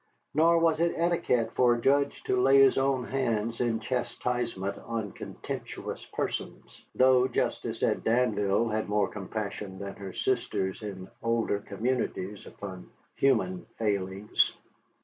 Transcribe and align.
Nor 0.33 0.57
was 0.57 0.79
it 0.79 0.93
etiquette 0.95 1.51
for 1.53 1.75
a 1.75 1.79
judge 1.79 2.23
to 2.23 2.41
lay 2.41 2.57
his 2.59 2.79
own 2.79 3.03
hands 3.03 3.61
in 3.61 3.79
chastisement 3.79 4.79
on 4.87 5.11
contemptuous 5.11 6.07
persons, 6.07 6.83
though 6.95 7.27
Justice 7.27 7.83
at 7.83 8.03
Danville 8.03 8.67
had 8.69 8.89
more 8.89 9.07
compassion 9.09 9.77
than 9.77 9.93
her 9.97 10.13
sisters 10.13 10.81
in 10.81 11.07
older 11.21 11.59
communities 11.59 12.47
upon 12.47 12.89
human 13.15 13.67
failings. 13.77 14.57